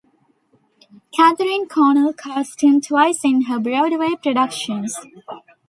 Katharine 1.15 1.67
Cornell 1.67 2.11
cast 2.13 2.63
him 2.63 2.81
twice 2.81 3.19
in 3.23 3.43
her 3.43 3.59
Broadway 3.59 4.15
productions. 4.15 4.97